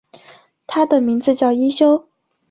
[0.65, 2.07] 他的名字叫一休。